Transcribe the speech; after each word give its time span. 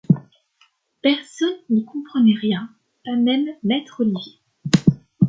Personne 1.03 1.59
n’y 1.69 1.85
comprenait 1.85 2.33
rien, 2.33 2.67
pas 3.05 3.15
même 3.15 3.45
«maître 3.63 3.99
Olivier». 4.01 4.39